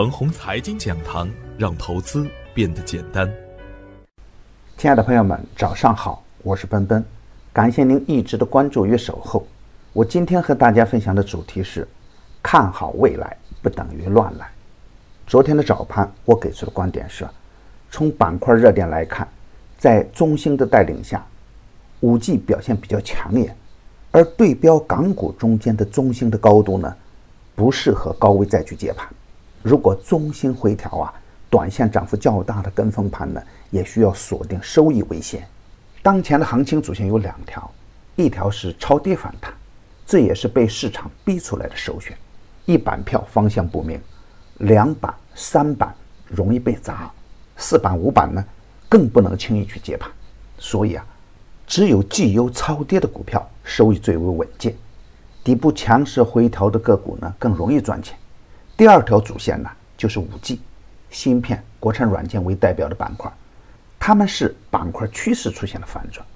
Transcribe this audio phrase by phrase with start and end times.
[0.00, 1.28] 腾宏财经讲堂，
[1.58, 3.30] 让投资变得简单。
[4.78, 7.04] 亲爱的朋友们，早上好，我是奔奔，
[7.52, 9.46] 感谢您一直的关注与守候。
[9.92, 11.86] 我今天和大家分享的主题是：
[12.42, 14.50] 看好未来不等于乱来。
[15.26, 17.28] 昨天的早盘，我给出的观点是：
[17.90, 19.28] 从板块热点来看，
[19.76, 21.22] 在中兴的带领下，
[22.00, 23.54] 五 G 表现比较抢眼，
[24.12, 26.96] 而对标港股中间的中兴的高度呢，
[27.54, 29.06] 不适合高位再去接盘。
[29.62, 31.12] 如果中心回调啊，
[31.50, 35.46] 短线涨幅较大的跟风盘呢，也需要锁定收益为先。
[36.02, 37.70] 当前的行情主线有两条，
[38.16, 39.52] 一条是超跌反弹，
[40.06, 42.16] 这也是被市场逼出来的首选。
[42.64, 44.00] 一板票方向不明，
[44.58, 45.94] 两板、三板
[46.26, 47.10] 容易被砸，
[47.56, 48.42] 四板、五板呢
[48.88, 50.10] 更不能轻易去接盘。
[50.56, 51.04] 所以啊，
[51.66, 54.74] 只有绩优超跌的股票收益最为稳健，
[55.44, 58.16] 底部强势回调的个股呢更容易赚钱。
[58.80, 60.58] 第二条主线呢，就是五 G、
[61.10, 63.30] 芯片、国产软件为代表的板块，
[63.98, 66.26] 它们是板块趋势出现了反转，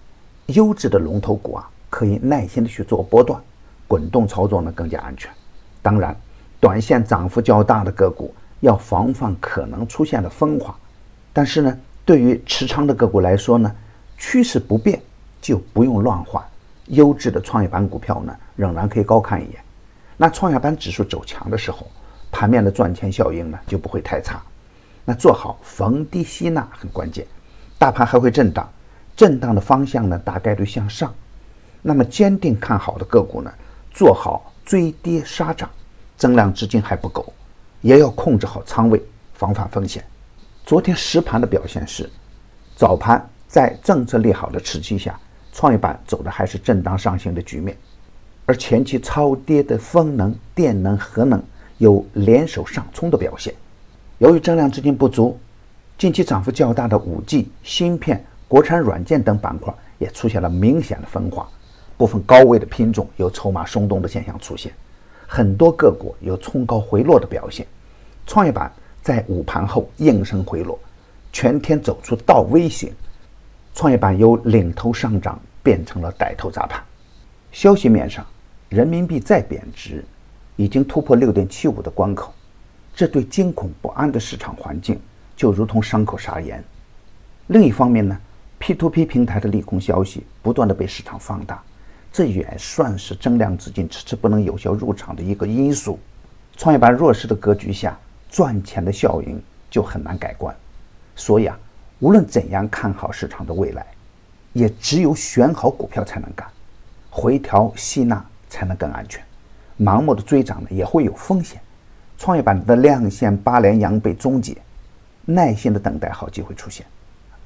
[0.48, 3.40] 优质的龙头股啊，可以耐心的去做波段，
[3.88, 5.32] 滚动操作呢更加安全。
[5.80, 6.14] 当然，
[6.60, 10.76] 短线涨幅较大的个股要防范可能出现的分化。
[11.32, 13.74] 但是呢，对于持仓的个股来说呢，
[14.18, 15.00] 趋势不变
[15.40, 16.44] 就不用乱换，
[16.88, 19.64] 优质的创业板股票呢，仍然可以高看一眼。
[20.18, 21.86] 那创业板指数走强的时候。
[22.34, 24.42] 盘面的赚钱效应呢就不会太差，
[25.04, 27.24] 那做好逢低吸纳很关键。
[27.78, 28.68] 大盘还会震荡，
[29.14, 31.14] 震荡的方向呢大概率向上。
[31.80, 33.52] 那么坚定看好的个股呢，
[33.92, 35.70] 做好追跌杀涨，
[36.16, 37.32] 增量资金还不够，
[37.82, 39.00] 也要控制好仓位，
[39.34, 40.04] 防范风险。
[40.66, 42.10] 昨天实盘的表现是，
[42.74, 45.16] 早盘在政策利好的持续下，
[45.52, 47.76] 创业板走的还是震荡上行的局面，
[48.44, 51.40] 而前期超跌的风能、电能、核能。
[51.78, 53.54] 有联手上冲的表现，
[54.18, 55.38] 由于增量资金不足，
[55.98, 61.48] 近期涨幅较大的五 G、芯片、国产软件等板块也出现了明显的分化，
[61.96, 64.72] 部分高位的品种有筹码松动的现象出现，
[65.26, 67.66] 很多个股有冲高回落的表现。
[68.26, 70.78] 创业板在午盘后应声回落，
[71.32, 72.92] 全天走出倒 V 型，
[73.74, 76.82] 创业板由领头上涨变成了带头砸盘。
[77.52, 78.24] 消息面上，
[78.68, 80.04] 人民币再贬值。
[80.56, 82.32] 已经突破六点七五的关口，
[82.94, 85.00] 这对惊恐不安的市场环境
[85.36, 86.62] 就如同伤口撒盐。
[87.48, 88.16] 另一方面呢
[88.60, 91.62] ，P2P 平台的利空消息不断的被市场放大，
[92.12, 95.98] 这也算是增量资金迟迟不能有效入场的一个因素。
[96.56, 97.98] 创业板弱势的格局下，
[98.30, 100.54] 赚钱的效应就很难改观。
[101.16, 101.58] 所以啊，
[101.98, 103.84] 无论怎样看好市场的未来，
[104.52, 106.48] 也只有选好股票才能干，
[107.10, 109.20] 回调吸纳才能更安全。
[109.78, 111.60] 盲目的追涨呢也会有风险，
[112.16, 114.56] 创业板的量线八连阳被终结，
[115.24, 116.86] 耐心的等待好机会出现。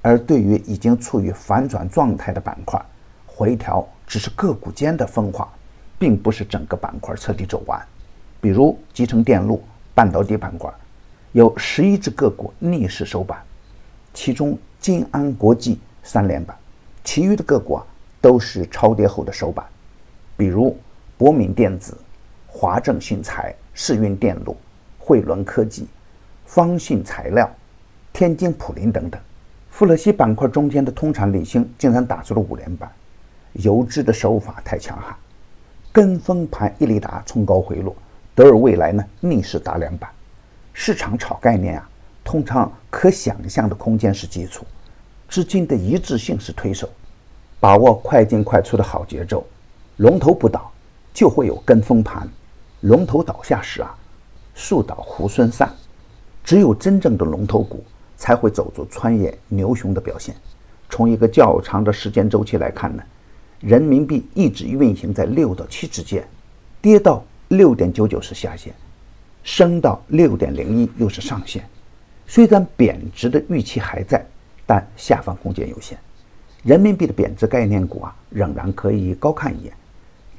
[0.02, 2.80] 而对于已经处于反转状态的板块，
[3.26, 5.48] 回调只是个股间的分化，
[5.98, 7.80] 并不是整个板块彻底走完。
[8.40, 9.62] 比如集成电路、
[9.94, 10.70] 半导体板块，
[11.32, 13.42] 有十一只个股逆势收板，
[14.12, 16.54] 其中金安国际三连板，
[17.02, 17.86] 其余的个股啊
[18.20, 19.64] 都是超跌后的收板。
[20.36, 20.76] 比如
[21.16, 21.96] 博敏电子。
[22.60, 24.56] 华正信材、世运电路、
[24.98, 25.86] 汇伦科技、
[26.44, 27.48] 方信材料、
[28.12, 29.20] 天津普林等等，
[29.70, 32.90] 富勒烯板块中间的通产锂芯竟然打出了五连板，
[33.52, 35.14] 游资的手法太强悍。
[35.92, 37.94] 跟风盘伊利达冲高回落，
[38.34, 40.10] 德尔未来呢逆势打两板。
[40.72, 41.88] 市场炒概念啊，
[42.24, 44.66] 通常可想象的空间是基础，
[45.28, 46.90] 资金的一致性是推手，
[47.60, 49.46] 把握快进快出的好节奏，
[49.98, 50.72] 龙头不倒，
[51.14, 52.28] 就会有跟风盘。
[52.82, 53.92] 龙头倒下时啊，
[54.54, 55.68] 树倒猢狲散，
[56.44, 57.84] 只有真正的龙头股
[58.16, 60.34] 才会走出穿越牛熊的表现。
[60.88, 63.02] 从一个较长的时间周期来看呢，
[63.60, 66.26] 人民币一直运行在六到七之间，
[66.80, 68.72] 跌到六点九九是下限，
[69.42, 71.68] 升到六点零一又是上限。
[72.26, 74.24] 虽然贬值的预期还在，
[74.64, 75.98] 但下方空间有限。
[76.62, 79.72] 人民币的贬值概念股啊，仍然可以高看一眼。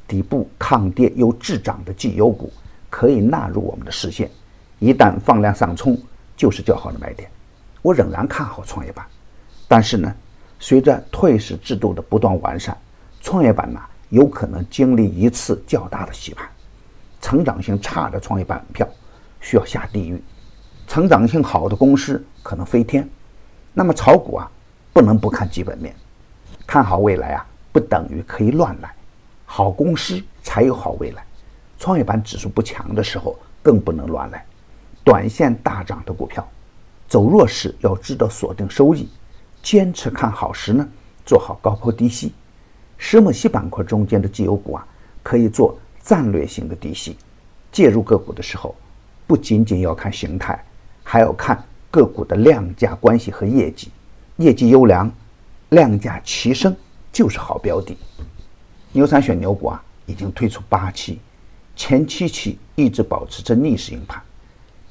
[0.10, 2.52] 底部抗跌又滞涨的绩优股
[2.90, 4.28] 可以纳入我们的视线，
[4.80, 5.96] 一旦放量上冲，
[6.36, 7.30] 就是较好的买点。
[7.84, 9.06] 我仍然看好创业板，
[9.68, 10.12] 但是呢，
[10.60, 12.76] 随着退市制度的不断完善，
[13.22, 13.80] 创业板呢
[14.10, 16.50] 有可能经历一次较大的洗盘。
[17.22, 18.88] 成长性差的创业板票
[19.40, 20.20] 需要下地狱，
[20.88, 23.08] 成长性好的公司可能飞天。
[23.74, 24.50] 那么炒股啊，
[24.92, 25.96] 不能不看基本面，
[26.66, 28.90] 看好未来啊，不等于可以乱来。
[29.52, 31.26] 好公司才有好未来，
[31.80, 34.46] 创业板指数不强的时候更不能乱来。
[35.04, 36.48] 短线大涨的股票。
[37.08, 39.10] 走弱时要知道锁定收益，
[39.64, 40.88] 坚持看好时呢，
[41.26, 42.32] 做好高抛低吸。
[43.00, 44.88] 石墨烯板块中间的绩优股啊，
[45.24, 47.18] 可以做战略性的低吸。
[47.72, 48.76] 介入个股的时候，
[49.26, 50.64] 不仅仅要看形态，
[51.04, 53.90] 还要看个股的量价关系和业绩。
[54.38, 55.12] 业绩优良，
[55.70, 56.78] 量价齐升
[57.12, 57.98] 就是好标的。
[58.92, 61.20] 牛散选牛股啊，已经推出八期，
[61.76, 64.22] 前七期一直保持着逆势硬盘，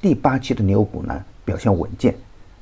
[0.01, 1.23] 第八期的牛股呢？
[1.43, 2.15] 表现稳健，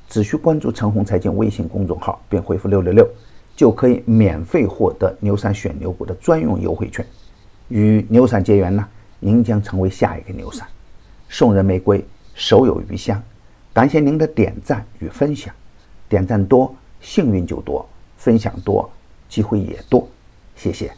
[0.08, 3.06] 只需关注陈红财经微信公众号，并回复六六六，
[3.54, 7.06] 就可以免费获得牛散选牛股的专用优惠券。
[7.68, 8.88] 与牛散结缘呢，
[9.20, 10.66] 您将成为下一个牛散。
[11.28, 12.02] 送人玫瑰，
[12.34, 13.22] 手有余香。
[13.74, 15.54] 感谢您的点赞与分享，
[16.08, 17.86] 点赞多幸运就多，
[18.16, 18.90] 分享多
[19.28, 20.08] 机会也多。
[20.56, 20.97] 谢谢。